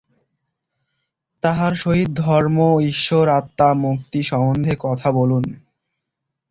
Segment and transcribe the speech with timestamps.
[1.43, 2.57] তাহার সহিত ধর্ম,
[2.81, 5.43] ঈশ্বর, আত্মা, মুক্তি-সম্বন্ধে কথা বলুন।